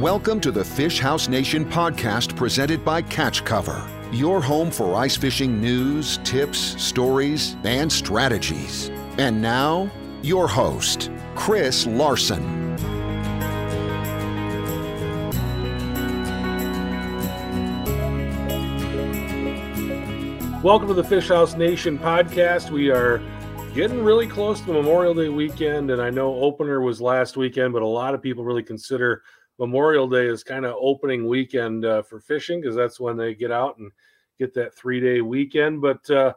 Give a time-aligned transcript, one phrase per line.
[0.00, 5.14] Welcome to the Fish House Nation podcast presented by Catch Cover, your home for ice
[5.14, 8.88] fishing news, tips, stories, and strategies.
[9.18, 9.90] And now,
[10.22, 12.40] your host, Chris Larson.
[20.62, 22.70] Welcome to the Fish House Nation podcast.
[22.70, 23.20] We are
[23.74, 27.82] getting really close to Memorial Day weekend, and I know opener was last weekend, but
[27.82, 29.22] a lot of people really consider
[29.60, 33.52] Memorial Day is kind of opening weekend uh, for fishing because that's when they get
[33.52, 33.92] out and
[34.38, 35.82] get that three day weekend.
[35.82, 36.32] But uh,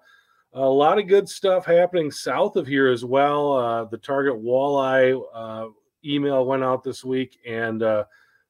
[0.52, 3.54] a lot of good stuff happening south of here as well.
[3.54, 5.68] Uh, the Target Walleye uh,
[6.04, 8.04] email went out this week, and uh,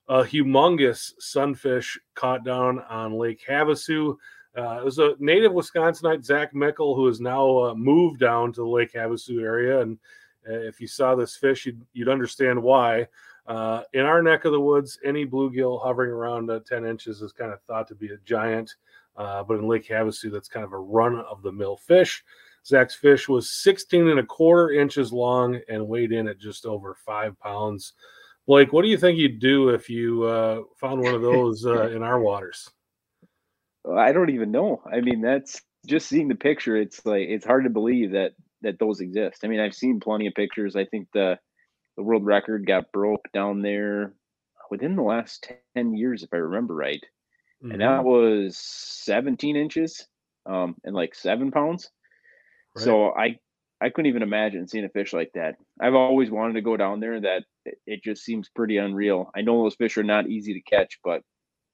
[0.09, 4.17] a humongous sunfish caught down on Lake Havasu.
[4.57, 8.67] Uh, it was a native Wisconsinite, Zach Mickel, who has now moved down to the
[8.67, 9.81] Lake Havasu area.
[9.81, 9.99] And
[10.45, 13.07] if you saw this fish, you'd, you'd understand why.
[13.45, 17.33] Uh, in our neck of the woods, any bluegill hovering around uh, 10 inches is
[17.33, 18.73] kind of thought to be a giant.
[19.15, 22.23] Uh, but in Lake Havasu, that's kind of a run of the mill fish.
[22.65, 26.95] Zach's fish was 16 and a quarter inches long and weighed in at just over
[27.05, 27.93] five pounds.
[28.47, 30.23] Blake, what do you think you'd do if you
[30.77, 32.69] found one of those in our waters?
[33.91, 34.81] I don't even know.
[34.91, 36.77] I mean, that's just seeing the picture.
[36.77, 38.31] It's like it's hard to believe that
[38.61, 39.41] that those exist.
[39.43, 40.75] I mean, I've seen plenty of pictures.
[40.75, 41.37] I think the
[41.97, 44.13] the world record got broke down there
[44.69, 47.03] within the last ten years, if I remember right,
[47.63, 47.71] mm-hmm.
[47.71, 48.07] and that mm-hmm.
[48.07, 50.07] was seventeen inches
[50.45, 51.89] um, and like seven pounds.
[52.75, 52.85] Right.
[52.85, 53.39] So I
[53.81, 55.55] I couldn't even imagine seeing a fish like that.
[55.81, 57.19] I've always wanted to go down there.
[57.19, 57.43] That
[57.85, 59.29] it just seems pretty unreal.
[59.35, 61.21] I know those fish are not easy to catch, but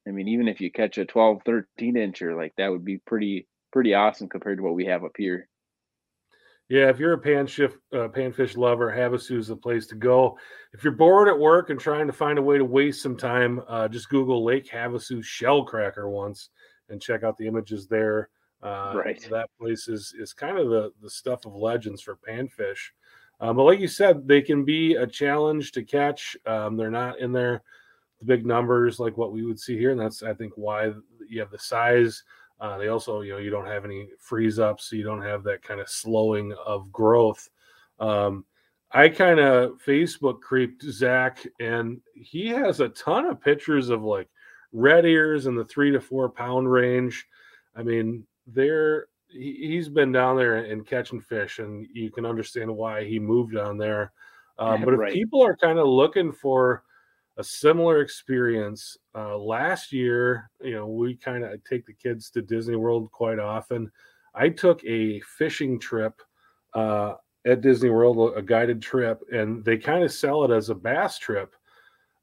[0.08, 3.47] I mean, even if you catch a 12, 13 incher, like that would be pretty,
[3.72, 5.47] pretty awesome compared to what we have up here.
[6.70, 10.38] Yeah, if you're a pan shift, uh, panfish lover, Havasu is the place to go.
[10.72, 13.62] If you're bored at work and trying to find a way to waste some time,
[13.67, 16.50] uh, just Google Lake Havasu shell cracker once
[16.90, 18.30] and check out the images there.
[18.62, 22.90] Uh, right, that place is is kind of the the stuff of legends for panfish.
[23.40, 26.38] Um, but like you said, they can be a challenge to catch.
[26.46, 27.63] Um, they're not in there
[28.19, 30.91] the big numbers like what we would see here, and that's I think why
[31.28, 32.24] you have the size.
[32.59, 35.44] Uh, they also, you know, you don't have any freeze ups, so you don't have
[35.44, 37.50] that kind of slowing of growth.
[38.00, 38.46] Um,
[38.92, 44.30] I kind of Facebook creeped Zach, and he has a ton of pictures of like
[44.74, 47.25] red ears in the three to four pound range.
[47.75, 52.76] I mean, they're he, has been down there and catching fish, and you can understand
[52.76, 54.12] why he moved down there.
[54.58, 56.84] Uh, but if people are kind of looking for
[57.39, 60.51] a similar experience uh, last year.
[60.61, 63.89] You know, we kind of take the kids to Disney World quite often.
[64.35, 66.22] I took a fishing trip
[66.73, 67.16] uh,
[67.47, 71.17] at Disney World, a guided trip, and they kind of sell it as a bass
[71.17, 71.55] trip.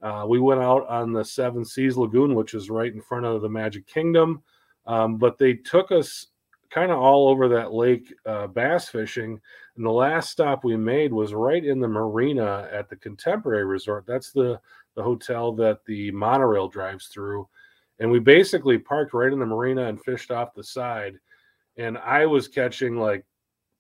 [0.03, 3.41] Uh, we went out on the Seven Seas Lagoon, which is right in front of
[3.41, 4.43] the Magic Kingdom,
[4.87, 6.27] um, but they took us
[6.71, 9.41] kind of all over that lake uh, bass fishing.
[9.77, 14.05] And the last stop we made was right in the marina at the Contemporary Resort.
[14.07, 14.61] That's the
[14.97, 17.49] the hotel that the monorail drives through.
[18.01, 21.19] And we basically parked right in the marina and fished off the side.
[21.77, 23.25] And I was catching like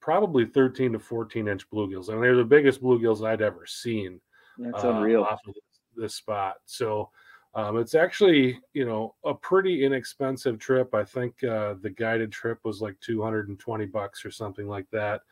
[0.00, 2.09] probably 13 to 14 inch bluegills.
[2.09, 4.21] I and mean, they're the biggest bluegills I'd ever seen.
[4.59, 5.25] That's uh, unreal.
[5.25, 6.56] Off of this, this spot.
[6.66, 7.10] So
[7.55, 10.94] um, it's actually, you know, a pretty inexpensive trip.
[10.94, 15.22] I think uh, the guided trip was like 220 bucks or something like that.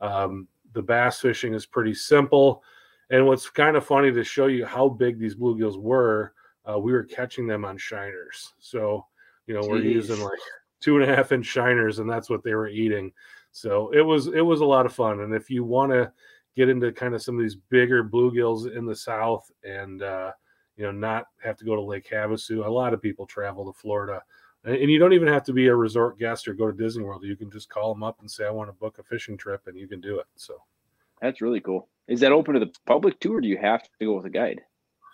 [0.00, 2.62] Um, the bass fishing is pretty simple.
[3.10, 6.32] And what's kind of funny to show you how big these bluegills were,
[6.68, 8.54] uh, we were catching them on shiners.
[8.58, 9.06] So,
[9.46, 9.68] you know, Jeez.
[9.68, 10.38] we're using like
[10.80, 13.12] two and a half inch shiners, and that's what they were eating.
[13.52, 15.20] So it was it was a lot of fun.
[15.20, 16.12] And if you want to
[16.56, 20.32] get into kind of some of these bigger bluegills in the south and uh,
[20.76, 23.78] you know not have to go to Lake Havasu, a lot of people travel to
[23.78, 24.22] Florida.
[24.64, 27.22] And you don't even have to be a resort guest or go to Disney World.
[27.22, 29.66] You can just call them up and say, "I want to book a fishing trip,"
[29.66, 30.26] and you can do it.
[30.36, 30.54] So
[31.20, 31.88] that's really cool.
[32.08, 34.30] Is that open to the public too, or do you have to go with a
[34.30, 34.60] guide?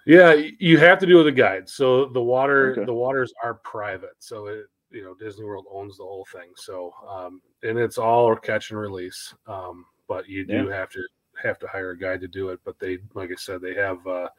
[0.06, 1.68] Yeah, you have to do with a guide.
[1.68, 2.84] So the water, okay.
[2.84, 4.16] the waters are private.
[4.18, 6.50] So it, you know, Disney World owns the whole thing.
[6.56, 9.34] So, um, and it's all catch and release.
[9.46, 10.76] Um, but you do yeah.
[10.76, 11.02] have to
[11.42, 12.60] have to hire a guide to do it.
[12.64, 14.30] But they, like I said, they have a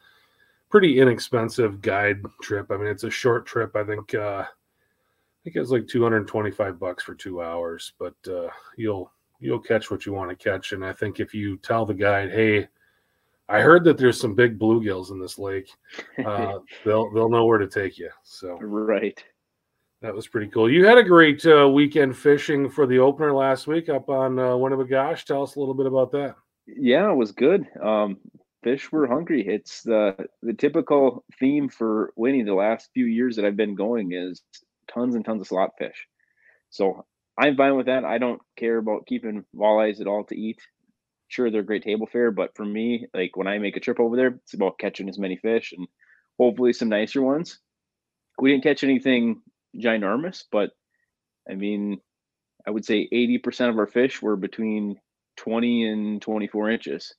[0.70, 2.72] pretty inexpensive guide trip.
[2.72, 3.76] I mean, it's a short trip.
[3.76, 9.12] I think, uh, I think it's like 225 bucks for two hours, but uh, you'll
[9.42, 10.72] you'll catch what you want to catch.
[10.72, 12.68] And I think if you tell the guide, hey,
[13.50, 15.70] I heard that there's some big bluegills in this lake,
[16.26, 18.10] uh, they'll they'll know where to take you.
[18.24, 19.22] So right,
[20.02, 20.72] that was pretty cool.
[20.72, 24.54] You had a great uh, weekend fishing for the opener last week up on uh,
[24.54, 25.26] Winnebagosh.
[25.26, 26.36] Tell us a little bit about that.
[26.66, 27.66] Yeah, it was good.
[27.84, 28.18] Um,
[28.64, 29.46] fish were hungry.
[29.46, 34.14] It's the the typical theme for Winnie the last few years that I've been going
[34.14, 34.44] is
[34.88, 36.08] tons and tons of slot fish.
[36.70, 37.06] So
[37.38, 38.06] I'm fine with that.
[38.06, 40.60] I don't care about keeping walleyes at all to eat.
[41.30, 44.16] Sure, they're great table fare, but for me, like when I make a trip over
[44.16, 45.88] there, it's about catching as many fish and
[46.38, 47.60] hopefully some nicer ones.
[48.40, 49.42] We didn't catch anything
[49.78, 50.72] ginormous, but
[51.50, 52.00] I mean,
[52.68, 55.00] I would say 80% of our fish were between
[55.38, 57.14] 20 and 24 inches.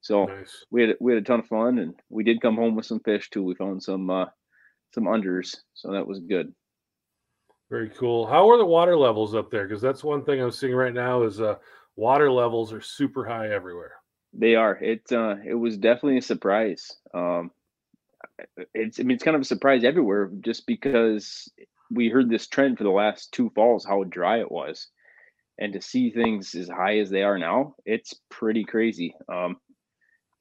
[0.00, 0.64] So nice.
[0.70, 3.00] we had we had a ton of fun, and we did come home with some
[3.00, 3.42] fish too.
[3.42, 4.26] We found some uh,
[4.94, 6.54] some unders, so that was good.
[7.70, 8.26] Very cool.
[8.26, 9.66] How are the water levels up there?
[9.66, 11.56] Because that's one thing I'm seeing right now is uh,
[11.96, 13.92] water levels are super high everywhere.
[14.32, 14.76] They are.
[14.76, 16.92] It uh, it was definitely a surprise.
[17.12, 17.50] Um,
[18.74, 21.50] it's I mean it's kind of a surprise everywhere just because
[21.90, 24.88] we heard this trend for the last two falls how dry it was,
[25.58, 29.14] and to see things as high as they are now, it's pretty crazy.
[29.32, 29.56] Um,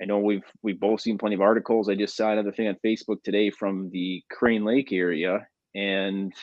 [0.02, 1.90] I know we've we've both seen plenty of articles.
[1.90, 6.34] I just saw another thing on Facebook today from the Crane Lake area, and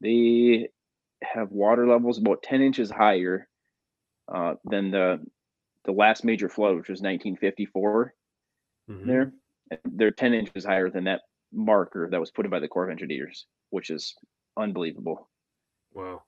[0.00, 0.68] they
[1.22, 3.48] have water levels about 10 inches higher
[4.32, 5.20] uh, than the
[5.84, 8.14] the last major flood, which was 1954.
[8.90, 9.08] Mm-hmm.
[9.08, 9.32] There,
[9.84, 11.22] they're 10 inches higher than that
[11.52, 14.14] marker that was put in by the Corps of Engineers, which is
[14.58, 15.30] unbelievable.
[15.94, 16.22] Wow.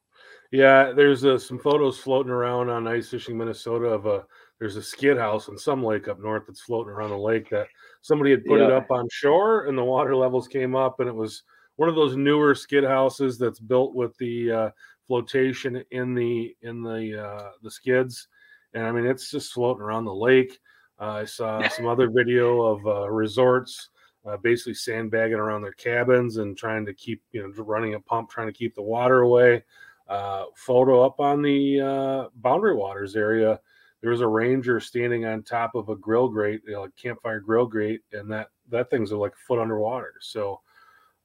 [0.50, 4.24] Yeah, there's uh, some photos floating around on Ice Fishing Minnesota of a
[4.58, 7.68] there's a skid house in some lake up north that's floating around the lake that
[8.02, 8.66] somebody had put yeah.
[8.66, 11.44] it up on shore and the water levels came up and it was
[11.80, 14.70] one of those newer skid houses that's built with the uh,
[15.06, 18.28] flotation in the in the uh, the skids.
[18.74, 20.60] And i mean it's just floating around the lake.
[21.00, 23.88] Uh, i saw some other video of uh, resorts
[24.26, 28.28] uh, basically sandbagging around their cabins and trying to keep you know running a pump
[28.28, 29.64] trying to keep the water away.
[30.06, 33.58] Uh, photo up on the boundary waters area
[34.02, 37.40] there was a ranger standing on top of a grill grate, you know, like campfire
[37.40, 40.14] grill grate, and that that thing's like a foot underwater.
[40.20, 40.60] So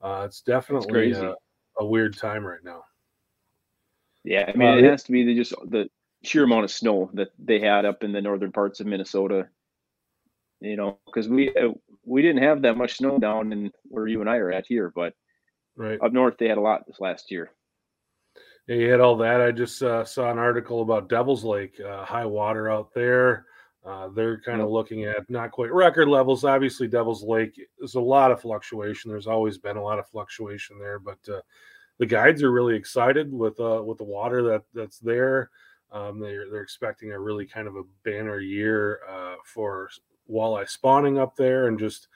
[0.05, 1.33] uh, it's definitely a,
[1.79, 2.83] a, weird time right now.
[4.23, 5.89] Yeah, I mean, uh, it has to be the just the
[6.23, 9.47] sheer amount of snow that they had up in the northern parts of Minnesota.
[10.61, 11.69] You know, because we uh,
[12.05, 14.91] we didn't have that much snow down in where you and I are at here,
[14.95, 15.13] but
[15.75, 17.51] right up north they had a lot this last year.
[18.67, 19.41] Yeah, you had all that.
[19.41, 23.45] I just uh, saw an article about Devil's Lake, uh, high water out there.
[23.85, 26.43] Uh, they're kind of looking at not quite record levels.
[26.43, 29.11] Obviously, Devil's Lake there's a lot of fluctuation.
[29.11, 31.41] There's always been a lot of fluctuation there, but uh,
[31.99, 35.51] the guides are really excited with uh, with the water that that's there.
[35.91, 39.89] Um, they're they're expecting a really kind of a banner year uh, for
[40.29, 42.07] walleye spawning up there, and just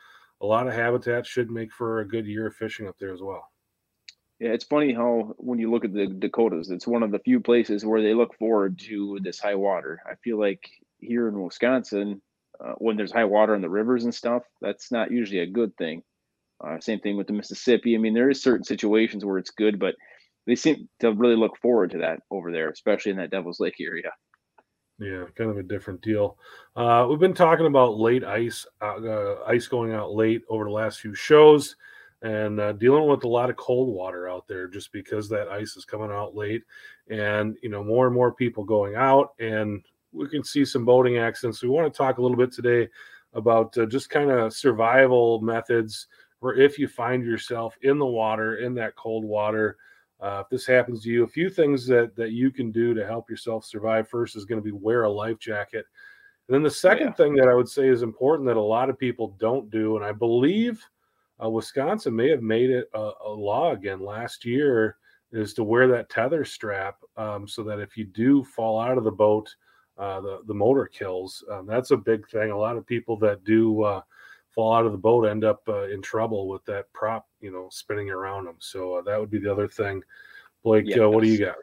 [0.41, 3.21] a lot of habitat should make for a good year of fishing up there as
[3.21, 3.51] well.
[4.39, 7.39] Yeah, it's funny how when you look at the Dakotas, it's one of the few
[7.41, 10.01] places where they look forward to this high water.
[10.09, 10.67] I feel like
[10.99, 12.21] here in Wisconsin,
[12.63, 15.75] uh, when there's high water in the rivers and stuff, that's not usually a good
[15.77, 16.03] thing.
[16.63, 17.95] Uh, same thing with the Mississippi.
[17.95, 19.95] I mean, there is certain situations where it's good, but
[20.45, 23.77] they seem to really look forward to that over there, especially in that Devil's Lake
[23.79, 24.11] area.
[24.99, 26.37] Yeah, kind of a different deal.
[26.75, 30.99] Uh, we've been talking about late ice, uh, ice going out late over the last
[30.99, 31.77] few shows
[32.21, 35.77] and uh, dealing with a lot of cold water out there just because that ice
[35.77, 36.63] is coming out late
[37.09, 41.17] and you know more and more people going out and we can see some boating
[41.17, 41.61] accidents.
[41.61, 42.87] We want to talk a little bit today
[43.33, 46.07] about uh, just kind of survival methods
[46.39, 49.77] for if you find yourself in the water in that cold water.
[50.19, 53.05] Uh, if this happens to you a few things that that you can do to
[53.05, 54.07] help yourself survive.
[54.07, 55.85] First is going to be wear a life jacket.
[56.47, 57.13] And then the second yeah.
[57.13, 60.03] thing that i would say is important that a lot of people don't do and
[60.03, 60.83] i believe
[61.41, 64.97] uh, Wisconsin may have made it a, a, law again last year
[65.31, 69.03] is to wear that tether strap um, so that if you do fall out of
[69.03, 69.53] the boat,
[69.99, 71.43] uh, the the motor kills.
[71.51, 72.51] Um, that's a big thing.
[72.51, 74.01] A lot of people that do uh,
[74.49, 77.67] fall out of the boat end up uh, in trouble with that prop, you know,
[77.71, 78.55] spinning around them.
[78.59, 80.01] So uh, that would be the other thing.
[80.63, 80.99] Blake, yes.
[80.99, 81.55] Uh, what do you got?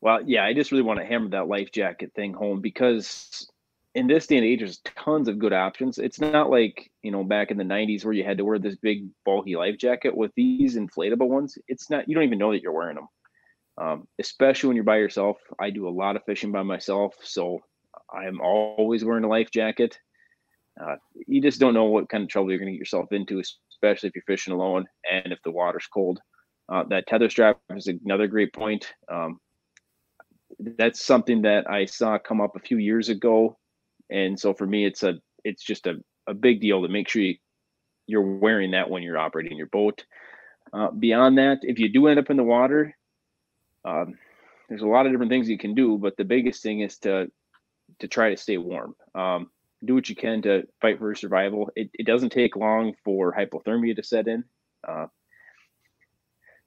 [0.00, 3.50] Well, yeah, I just really want to hammer that life jacket thing home because
[3.94, 5.98] in this day and age, there's tons of good options.
[5.98, 8.76] It's not like you know back in the '90s where you had to wear this
[8.76, 10.16] big bulky life jacket.
[10.16, 12.08] With these inflatable ones, it's not.
[12.08, 13.08] You don't even know that you're wearing them.
[13.80, 15.38] Um, especially when you're by yourself.
[15.58, 17.60] I do a lot of fishing by myself, so
[18.12, 19.98] I'm always wearing a life jacket.
[20.80, 23.40] Uh, you just don't know what kind of trouble you're going to get yourself into,
[23.70, 26.20] especially if you're fishing alone and if the water's cold.
[26.68, 28.92] Uh, that tether strap is another great point.
[29.10, 29.38] Um,
[30.58, 33.56] that's something that I saw come up a few years ago
[34.10, 37.22] and so for me, it's a it's just a, a big deal to make sure
[37.22, 37.36] you,
[38.06, 40.04] you're wearing that when you're operating your boat.
[40.72, 42.94] Uh, beyond that, if you do end up in the water,
[43.84, 44.18] um,
[44.68, 47.30] there's a lot of different things you can do, but the biggest thing is to
[48.00, 48.94] to try to stay warm.
[49.14, 49.50] Um,
[49.84, 51.70] do what you can to fight for survival.
[51.74, 54.44] It, it doesn't take long for hypothermia to set in.
[54.86, 55.06] Uh,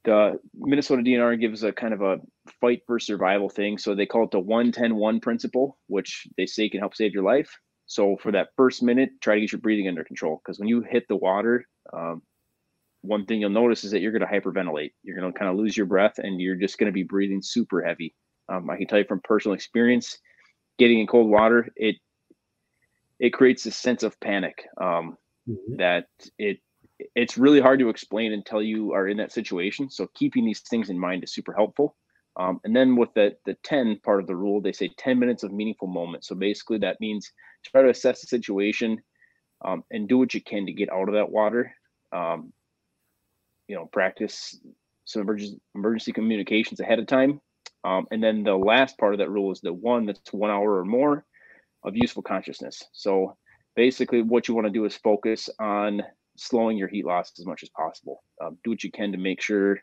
[0.03, 2.17] the Minnesota DNR gives a kind of a
[2.59, 3.77] fight for survival thing.
[3.77, 7.23] So they call it the 110 1 principle, which they say can help save your
[7.23, 7.55] life.
[7.85, 10.41] So for that first minute, try to get your breathing under control.
[10.43, 12.21] Because when you hit the water, um,
[13.01, 14.91] one thing you'll notice is that you're going to hyperventilate.
[15.03, 17.41] You're going to kind of lose your breath and you're just going to be breathing
[17.41, 18.15] super heavy.
[18.49, 20.17] Um, I can tell you from personal experience,
[20.77, 21.95] getting in cold water, it
[23.19, 25.15] it creates a sense of panic um,
[25.47, 25.77] mm-hmm.
[25.77, 26.59] that it
[27.15, 29.89] it's really hard to explain until you are in that situation.
[29.89, 31.95] So keeping these things in mind is super helpful.
[32.39, 35.43] Um, and then with the the 10 part of the rule, they say 10 minutes
[35.43, 36.25] of meaningful moment.
[36.25, 37.31] So basically that means
[37.65, 39.01] try to assess the situation
[39.63, 41.73] um, and do what you can to get out of that water.
[42.11, 42.53] Um,
[43.71, 44.59] you know, practice
[45.05, 47.39] some emergency emergency communications ahead of time.
[47.85, 50.79] Um, and then the last part of that rule is the one that's one hour
[50.79, 51.25] or more
[51.85, 52.83] of useful consciousness.
[52.91, 53.37] So
[53.77, 56.03] basically what you want to do is focus on
[56.35, 58.23] slowing your heat loss as much as possible.
[58.43, 59.79] Um, do what you can to make sure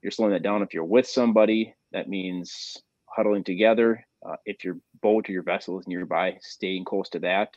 [0.00, 0.62] you're slowing that down.
[0.62, 4.06] If you're with somebody, that means huddling together.
[4.24, 7.48] Uh, if your boat or your vessel is nearby, staying close to that.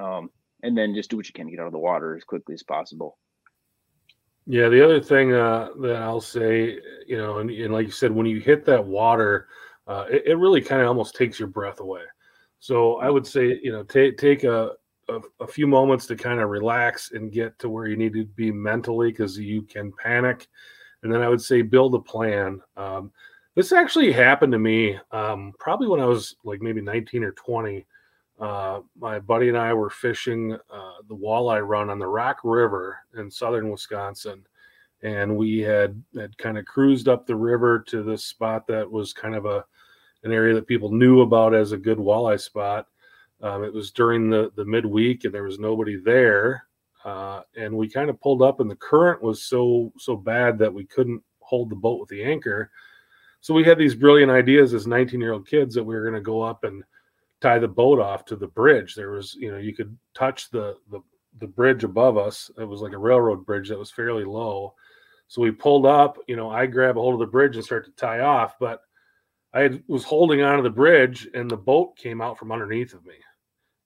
[0.00, 0.30] Um,
[0.62, 2.54] and then just do what you can to get out of the water as quickly
[2.54, 3.18] as possible.
[4.46, 8.10] Yeah, the other thing uh, that I'll say, you know, and, and, like you said,
[8.10, 9.48] when you hit that water,
[9.86, 12.02] uh, it, it, really kind of almost takes your breath away.
[12.58, 14.72] So I would say, you know, take take a,
[15.08, 18.24] a, a few moments to kind of relax and get to where you need to
[18.24, 20.48] be mentally because you can panic.
[21.02, 22.60] And then I would say build a plan.
[22.76, 23.10] Um,
[23.54, 27.86] this actually happened to me um, probably when I was like maybe 19 or 20.
[28.40, 32.98] Uh, my buddy and I were fishing uh, the walleye run on the Rock River
[33.16, 34.46] in southern Wisconsin.
[35.02, 39.12] And we had, had kind of cruised up the river to this spot that was
[39.12, 39.64] kind of a
[40.22, 42.86] an area that people knew about as a good walleye spot.
[43.42, 46.66] Um, it was during the the midweek, and there was nobody there.
[47.04, 50.72] Uh, and we kind of pulled up, and the current was so so bad that
[50.72, 52.70] we couldn't hold the boat with the anchor.
[53.40, 56.14] So we had these brilliant ideas as 19 year old kids that we were going
[56.14, 56.84] to go up and
[57.40, 58.94] tie the boat off to the bridge.
[58.94, 61.00] There was, you know, you could touch the the
[61.38, 62.50] the bridge above us.
[62.58, 64.74] It was like a railroad bridge that was fairly low.
[65.28, 67.84] So we pulled up, you know, I grab a hold of the bridge and start
[67.84, 68.80] to tie off, but
[69.54, 73.04] I had, was holding onto the bridge and the boat came out from underneath of
[73.04, 73.14] me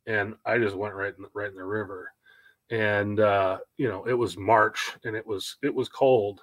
[0.06, 2.10] and I just went right in, right in the river.
[2.70, 6.40] And uh, you know, it was March and it was it was cold.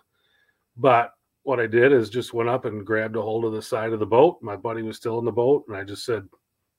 [0.78, 1.14] But
[1.44, 4.00] what I did is just went up and grabbed a hold of the side of
[4.00, 4.38] the boat.
[4.42, 6.28] My buddy was still in the boat, and I just said,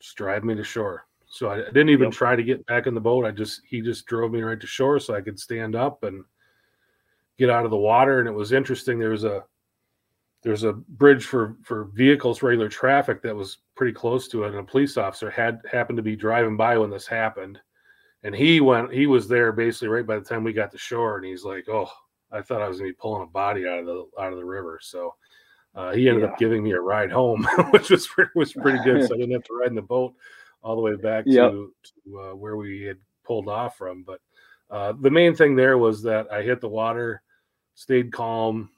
[0.03, 2.13] "Just drive me to shore." So I, didn't even yep.
[2.13, 3.25] try to get back in the boat.
[3.25, 6.25] I just he just drove me right to shore so I could stand up and
[7.39, 8.19] get out of the water.
[8.19, 8.99] And it was interesting.
[8.99, 9.45] There was a
[10.43, 14.59] there's a bridge for for vehicles regular traffic that was pretty close to it and
[14.59, 17.59] a police officer had happened to be driving by when this happened
[18.25, 21.17] and he went he was there basically right by the time we got to shore
[21.17, 21.89] and he's like oh
[22.33, 24.39] i thought i was going to be pulling a body out of the out of
[24.39, 25.15] the river so
[25.75, 26.29] uh, he ended yeah.
[26.29, 29.45] up giving me a ride home which was was pretty good so i didn't have
[29.45, 30.15] to ride in the boat
[30.63, 31.51] all the way back yep.
[31.51, 34.21] to, to uh, where we had pulled off from but
[34.71, 37.23] uh, the main thing there was that i hit the water
[37.75, 38.69] stayed calm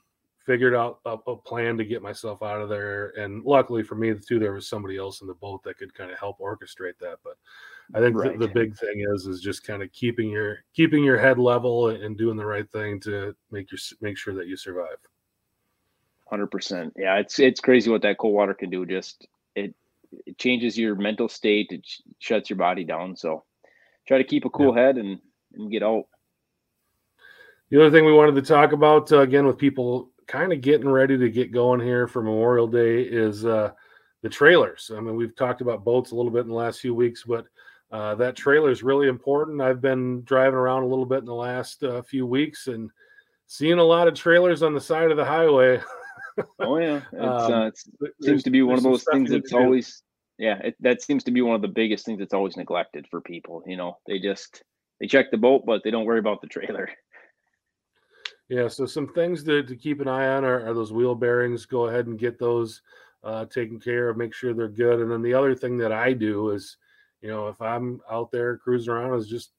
[0.45, 3.13] figured out a, a, plan to get myself out of there.
[3.19, 6.11] And luckily for me, too, there was somebody else in the boat that could kind
[6.11, 7.19] of help orchestrate that.
[7.25, 7.37] But
[7.95, 8.39] I think right.
[8.39, 11.89] the, the, big thing is is just kind of keeping your keeping your head level
[11.89, 14.97] and doing the right thing to make your make sure that you survive.
[16.26, 16.95] Hundred percent.
[16.97, 18.87] Yeah, it's it's crazy what that cold water can do.
[18.87, 19.75] Just it
[20.26, 21.69] it changes your mental state.
[21.71, 23.16] It sh- shuts your body down.
[23.16, 23.45] So
[24.07, 24.83] try to keep a cool yeah.
[24.83, 25.21] head and
[25.54, 26.07] and get out.
[27.71, 30.88] The other thing we wanted to talk about uh, again with people kind of getting
[30.88, 33.73] ready to get going here for Memorial Day is uh,
[34.23, 34.90] the trailers.
[34.97, 37.47] I mean, we've talked about boats a little bit in the last few weeks, but
[37.90, 39.61] uh, that trailer is really important.
[39.61, 42.90] I've been driving around a little bit in the last uh, few weeks and
[43.47, 45.81] seeing a lot of trailers on the side of the highway.
[46.61, 50.03] oh yeah, um, uh, it seems to be one of those things that's always
[50.38, 50.59] yeah.
[50.64, 53.62] It, that seems to be one of the biggest things that's always neglected for people.
[53.67, 54.62] You know, they just
[55.00, 56.88] they check the boat, but they don't worry about the trailer.
[58.50, 61.64] Yeah, so some things to, to keep an eye on are, are those wheel bearings.
[61.64, 62.83] Go ahead and get those
[63.23, 65.00] uh, taken care of, make sure they're good.
[65.00, 66.76] And then the other thing that I do is,
[67.23, 69.53] you know, if I'm out there cruising around, is just,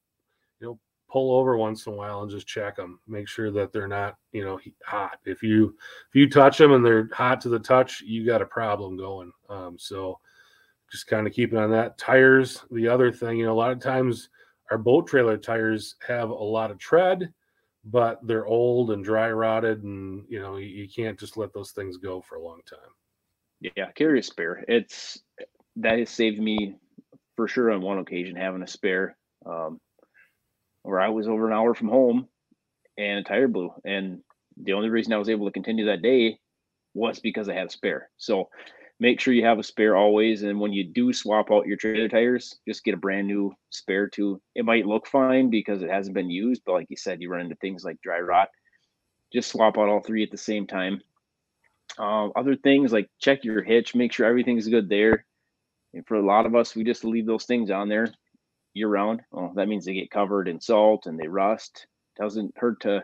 [1.16, 4.18] pull over once in a while and just check them, make sure that they're not,
[4.34, 5.18] you know, hot.
[5.24, 5.74] If you
[6.10, 9.32] if you touch them and they're hot to the touch, you got a problem going.
[9.50, 10.20] Um, so
[10.92, 11.98] just kind of keeping on that.
[11.98, 14.28] Tires, the other thing, you know, a lot of times
[14.72, 17.32] our boat trailer tires have a lot of tread
[17.86, 21.70] but they're old and dry rotted and you know you, you can't just let those
[21.70, 22.90] things go for a long time
[23.62, 25.22] yeah carry a spare it's
[25.76, 26.74] that has saved me
[27.36, 29.80] for sure on one occasion having a spare um,
[30.86, 32.28] where I was over an hour from home
[32.98, 33.74] and a tire blew.
[33.84, 34.20] And
[34.56, 36.40] the only reason I was able to continue that day
[36.94, 38.10] was because I had a spare.
[38.18, 38.50] So
[39.00, 40.44] make sure you have a spare always.
[40.44, 44.08] And when you do swap out your trailer tires, just get a brand new spare
[44.08, 44.40] too.
[44.54, 47.42] It might look fine because it hasn't been used, but like you said, you run
[47.42, 48.50] into things like dry rot.
[49.34, 51.02] Just swap out all three at the same time.
[51.98, 55.26] Uh, other things like check your hitch, make sure everything's good there.
[55.94, 58.14] And for a lot of us, we just leave those things on there
[58.76, 59.22] year round.
[59.32, 61.88] Well, that means they get covered in salt and they rust.
[62.18, 63.04] Doesn't hurt to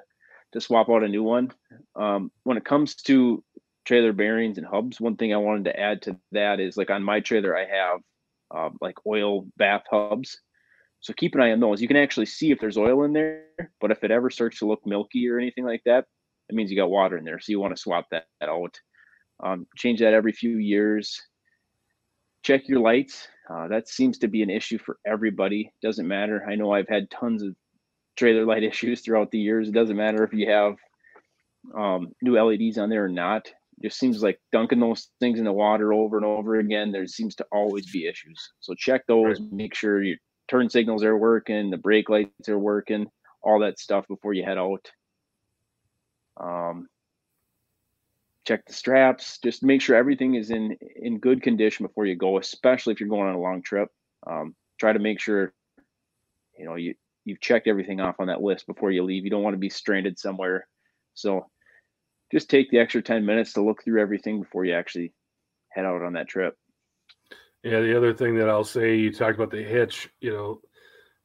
[0.54, 1.52] to swap out a new one.
[1.96, 3.44] Um, when it comes to
[3.86, 7.04] trailer bearings and hubs, one thing I wanted to add to that is like on
[7.04, 8.00] my trailer, I have
[8.54, 10.40] um, like oil bath hubs.
[11.00, 11.82] So keep an eye on those.
[11.82, 13.46] You can actually see if there's oil in there,
[13.80, 16.06] but if it ever starts to look milky or anything like that,
[16.50, 17.40] it means you got water in there.
[17.40, 18.80] So you want to swap that out.
[19.44, 21.20] Um, change that every few years.
[22.44, 23.28] Check your lights.
[23.50, 25.72] Uh, that seems to be an issue for everybody.
[25.82, 26.46] Doesn't matter.
[26.48, 27.56] I know I've had tons of
[28.16, 29.68] trailer light issues throughout the years.
[29.68, 30.76] It doesn't matter if you have
[31.78, 33.48] um, new LEDs on there or not.
[33.48, 36.92] It just seems like dunking those things in the water over and over again.
[36.92, 38.52] There seems to always be issues.
[38.60, 39.40] So check those.
[39.40, 39.52] Right.
[39.52, 40.18] Make sure your
[40.48, 43.08] turn signals are working, the brake lights are working,
[43.42, 44.92] all that stuff before you head out.
[46.38, 46.88] Um,
[48.46, 49.40] check the straps.
[49.44, 53.10] Just make sure everything is in in good condition before you go, especially if you're
[53.10, 53.90] going on a long trip.
[54.26, 55.54] Um, try to make sure
[56.58, 56.96] you know you
[57.26, 59.24] you've checked everything off on that list before you leave.
[59.24, 60.68] You don't want to be stranded somewhere.
[61.14, 61.48] So
[62.32, 65.14] just take the extra 10 minutes to look through everything before you actually
[65.70, 66.56] head out on that trip.
[67.64, 70.62] Yeah, the other thing that I'll say, you talked about the hitch, you know,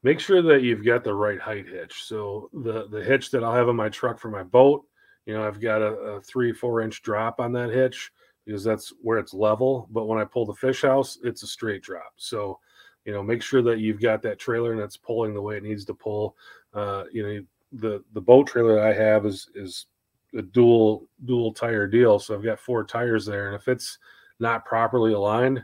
[0.03, 2.03] make sure that you've got the right height hitch.
[2.03, 4.85] So the the hitch that I'll have on my truck for my boat,
[5.27, 8.11] you know, I've got a, a three, four inch drop on that hitch
[8.45, 9.87] because that's where it's level.
[9.91, 12.13] But when I pull the fish house, it's a straight drop.
[12.15, 12.59] So,
[13.03, 15.63] you know, make sure that you've got that trailer and it's pulling the way it
[15.63, 16.37] needs to pull.
[16.73, 19.87] Uh, you know, the the boat trailer I have is is
[20.33, 22.19] a dual dual tire deal.
[22.19, 23.97] So I've got four tires there, and if it's
[24.39, 25.61] not properly aligned,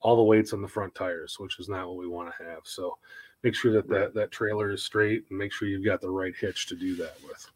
[0.00, 2.62] all the weight's on the front tires, which is not what we want to have.
[2.64, 2.98] So
[3.44, 6.34] make sure that that, that trailer is straight and make sure you've got the right
[6.34, 7.50] hitch to do that with.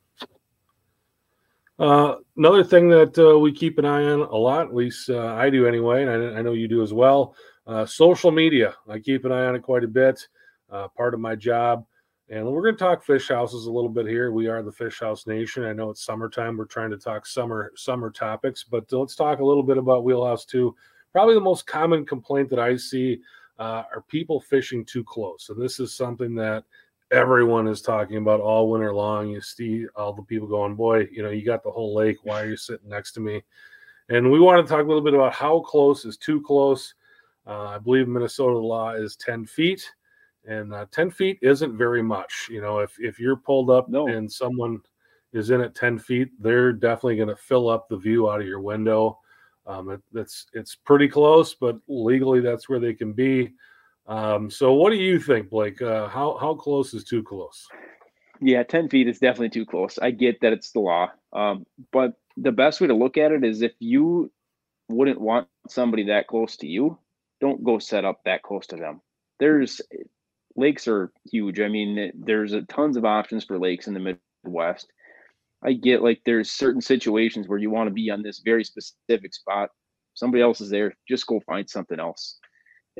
[1.78, 5.34] Uh, another thing that uh, we keep an eye on a lot, at least uh,
[5.34, 7.36] I do anyway, and I, I, know you do as well.
[7.68, 10.26] Uh, social media, I keep an eye on it quite a bit.
[10.70, 11.86] Uh, part of my job,
[12.28, 14.32] and we're going to talk fish houses a little bit here.
[14.32, 15.64] We are the Fish House Nation.
[15.64, 16.56] I know it's summertime.
[16.56, 20.44] We're trying to talk summer summer topics, but let's talk a little bit about Wheelhouse
[20.44, 20.74] too.
[21.12, 23.20] Probably the most common complaint that I see
[23.58, 26.64] uh, are people fishing too close, and this is something that
[27.10, 29.28] everyone is talking about all winter long.
[29.28, 32.18] You see all the people going, boy, you know, you got the whole lake.
[32.22, 33.42] Why are you sitting next to me?
[34.08, 36.94] And we want to talk a little bit about how close is too close.
[37.46, 39.90] Uh, I believe Minnesota law is 10 feet,
[40.46, 42.48] and uh, 10 feet isn't very much.
[42.50, 44.08] You know, if, if you're pulled up no.
[44.08, 44.80] and someone
[45.32, 48.46] is in at 10 feet, they're definitely going to fill up the view out of
[48.46, 49.18] your window.
[49.66, 53.52] Um, it, it's it's pretty close, but legally that's where they can be.
[54.08, 55.82] Um, so, what do you think, Blake?
[55.82, 57.68] Uh, how how close is too close?
[58.40, 59.98] Yeah, ten feet is definitely too close.
[59.98, 63.44] I get that it's the law, um, but the best way to look at it
[63.44, 64.32] is if you
[64.88, 66.98] wouldn't want somebody that close to you,
[67.40, 69.02] don't go set up that close to them.
[69.40, 69.82] There's
[70.56, 71.60] lakes are huge.
[71.60, 74.90] I mean, there's a, tons of options for lakes in the Midwest.
[75.62, 79.34] I get like there's certain situations where you want to be on this very specific
[79.34, 79.68] spot.
[80.14, 80.94] Somebody else is there.
[81.06, 82.38] Just go find something else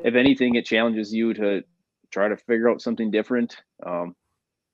[0.03, 1.63] if anything, it challenges you to
[2.11, 3.55] try to figure out something different.
[3.85, 4.15] Um,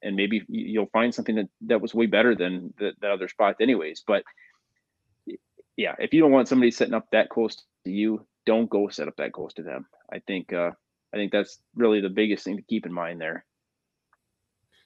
[0.02, 3.56] and maybe you'll find something that, that was way better than the, the other spot
[3.60, 4.04] anyways.
[4.06, 4.24] But
[5.78, 9.08] yeah, if you don't want somebody setting up that close to you, don't go set
[9.08, 9.88] up that close to them.
[10.12, 10.72] I think, uh,
[11.14, 13.46] I think that's really the biggest thing to keep in mind there.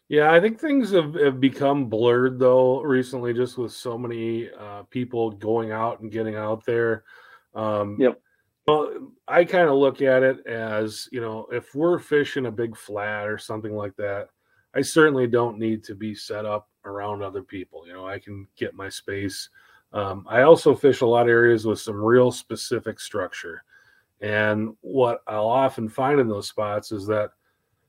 [0.08, 4.84] Yeah, I think things have, have become blurred though recently, just with so many uh,
[4.90, 7.04] people going out and getting out there.
[7.54, 8.20] Um, yep.
[8.70, 12.78] Well, I kind of look at it as, you know, if we're fishing a big
[12.78, 14.30] flat or something like that,
[14.76, 17.88] I certainly don't need to be set up around other people.
[17.88, 19.50] You know, I can get my space.
[19.92, 23.64] Um, I also fish a lot of areas with some real specific structure.
[24.22, 27.32] And what I'll often find in those spots is that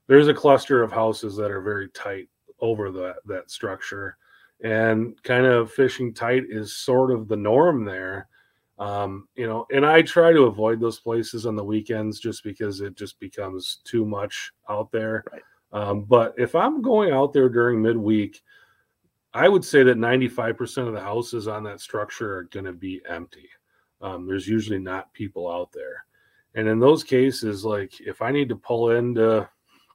[0.07, 4.17] there's a cluster of houses that are very tight over that, that structure.
[4.65, 8.29] And kind of fishing tight is sort of the norm there
[8.81, 12.81] um, you know, and I try to avoid those places on the weekends just because
[12.81, 15.23] it just becomes too much out there.
[15.31, 15.43] Right.
[15.73, 18.41] Um, but if I'm going out there during midweek,
[19.35, 23.03] I would say that 95% of the houses on that structure are going to be
[23.07, 23.51] empty.
[24.01, 26.07] Um, there's usually not people out there.
[26.55, 29.47] And in those cases, like if I need to pull into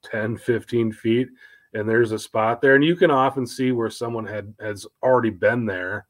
[0.03, 1.27] 10, 15 feet
[1.73, 5.31] and there's a spot there, and you can often see where someone had has already
[5.31, 6.05] been there,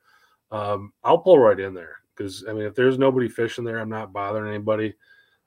[0.51, 3.89] um, I'll pull right in there because I mean, if there's nobody fishing there, I'm
[3.89, 4.93] not bothering anybody.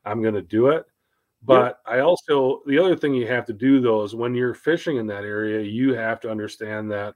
[0.05, 0.85] I'm going to do it.
[1.43, 1.99] But yep.
[1.99, 5.07] I also, the other thing you have to do though is when you're fishing in
[5.07, 7.15] that area, you have to understand that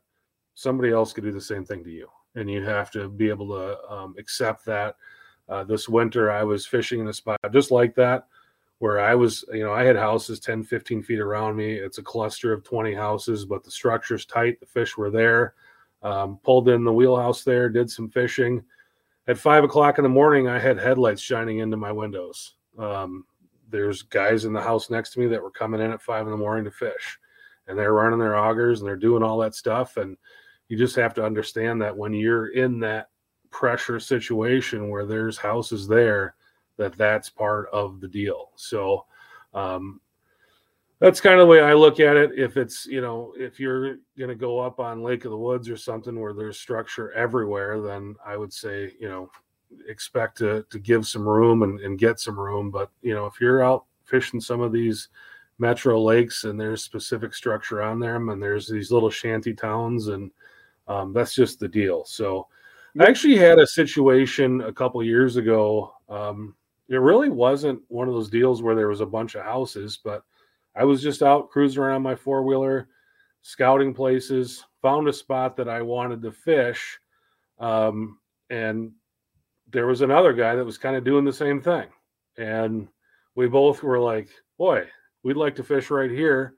[0.55, 2.09] somebody else could do the same thing to you.
[2.35, 4.97] And you have to be able to um, accept that.
[5.49, 8.27] Uh, this winter, I was fishing in a spot just like that
[8.79, 11.75] where I was, you know, I had houses 10, 15 feet around me.
[11.75, 14.59] It's a cluster of 20 houses, but the structure's tight.
[14.59, 15.55] The fish were there.
[16.03, 18.63] Um, pulled in the wheelhouse there, did some fishing.
[19.29, 22.55] At five o'clock in the morning, I had headlights shining into my windows.
[22.79, 23.25] Um,
[23.71, 26.33] there's guys in the house next to me that were coming in at five in
[26.33, 27.19] the morning to fish,
[27.67, 29.97] and they're running their augers and they're doing all that stuff.
[29.97, 30.17] And
[30.69, 33.09] you just have to understand that when you're in that
[33.51, 36.35] pressure situation where there's houses there,
[36.77, 38.51] that that's part of the deal.
[38.57, 39.05] So,
[39.55, 40.01] um,
[41.03, 42.39] that's kind of the way I look at it.
[42.39, 45.69] If it's, you know, if you're going to go up on Lake of the Woods
[45.69, 49.29] or something where there's structure everywhere, then I would say, you know,
[49.89, 52.71] expect to, to give some room and, and get some room.
[52.71, 55.09] But, you know, if you're out fishing some of these
[55.59, 60.31] metro lakes and there's specific structure on them and there's these little shanty towns and
[60.87, 62.05] um, that's just the deal.
[62.05, 62.47] So
[63.01, 65.95] I actually had a situation a couple years ago.
[66.09, 66.55] Um,
[66.89, 70.23] it really wasn't one of those deals where there was a bunch of houses, but
[70.75, 72.89] I was just out cruising around my four wheeler,
[73.43, 76.99] scouting places, found a spot that I wanted to fish.
[77.59, 78.19] Um,
[78.51, 78.93] and
[79.71, 81.87] there was another guy that was kind of doing the same thing.
[82.37, 82.89] And
[83.35, 84.87] we both were like, boy,
[85.23, 86.55] we'd like to fish right here.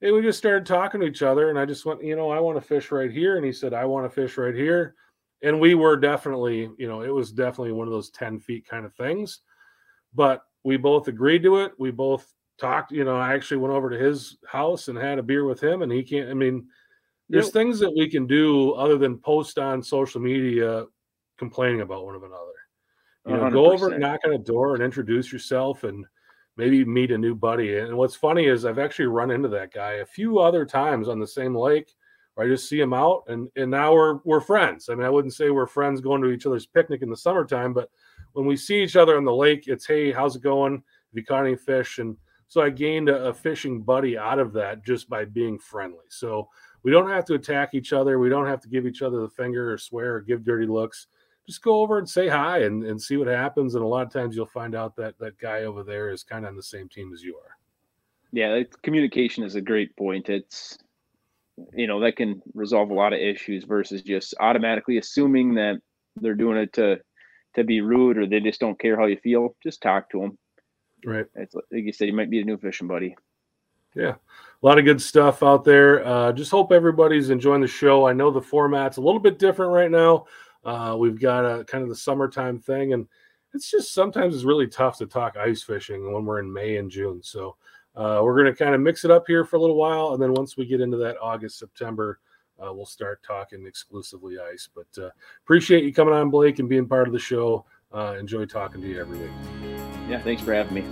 [0.00, 1.50] And we just started talking to each other.
[1.50, 3.36] And I just went, you know, I want to fish right here.
[3.36, 4.94] And he said, I want to fish right here.
[5.42, 8.84] And we were definitely, you know, it was definitely one of those 10 feet kind
[8.84, 9.40] of things.
[10.14, 11.72] But we both agreed to it.
[11.78, 15.22] We both talked, you know, I actually went over to his house and had a
[15.22, 16.30] beer with him, and he can't.
[16.30, 16.66] I mean,
[17.28, 17.52] there's yep.
[17.52, 20.86] things that we can do other than post on social media
[21.38, 22.38] complaining about one of another.
[23.26, 23.52] You know, 100%.
[23.52, 26.06] go over, and knock on a door, and introduce yourself, and
[26.56, 27.78] maybe meet a new buddy.
[27.78, 31.18] And what's funny is I've actually run into that guy a few other times on
[31.18, 31.92] the same lake.
[32.34, 34.88] Where I just see him out, and and now we're we're friends.
[34.88, 37.74] I mean, I wouldn't say we're friends going to each other's picnic in the summertime,
[37.74, 37.90] but
[38.32, 40.72] when we see each other on the lake, it's hey, how's it going?
[40.74, 41.98] Have you caught any fish?
[41.98, 42.16] And
[42.52, 46.04] so I gained a, a, fishing buddy out of that just by being friendly.
[46.10, 46.50] So
[46.82, 48.18] we don't have to attack each other.
[48.18, 51.06] We don't have to give each other the finger or swear or give dirty looks.
[51.46, 53.74] Just go over and say hi and, and see what happens.
[53.74, 56.44] And a lot of times you'll find out that that guy over there is kind
[56.44, 57.56] of on the same team as you are.
[58.32, 60.28] Yeah, communication is a great point.
[60.28, 60.76] It's
[61.72, 65.76] you know that can resolve a lot of issues versus just automatically assuming that
[66.16, 66.98] they're doing it to
[67.54, 69.56] to be rude or they just don't care how you feel.
[69.62, 70.38] Just talk to them
[71.04, 71.26] Right.
[71.34, 73.16] It's like you said, you might be a new fishing buddy.
[73.94, 76.06] Yeah, a lot of good stuff out there.
[76.06, 78.06] Uh, just hope everybody's enjoying the show.
[78.06, 80.26] I know the format's a little bit different right now.
[80.64, 83.06] Uh, we've got a kind of the summertime thing, and
[83.52, 86.90] it's just sometimes it's really tough to talk ice fishing when we're in May and
[86.90, 87.22] June.
[87.22, 87.56] So
[87.94, 90.22] uh, we're going to kind of mix it up here for a little while, and
[90.22, 92.18] then once we get into that August September,
[92.62, 94.68] uh, we'll start talking exclusively ice.
[94.74, 95.10] But uh,
[95.44, 97.66] appreciate you coming on, Blake, and being part of the show.
[97.92, 99.81] Uh, enjoy talking to you every week.
[100.12, 100.84] Yeah, thanks for having me.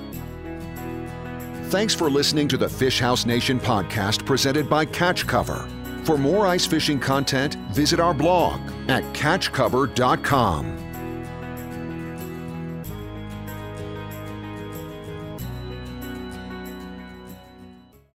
[1.68, 5.68] Thanks for listening to the Fish House Nation podcast presented by Catch Cover.
[6.04, 10.89] For more ice fishing content, visit our blog at catchcover.com.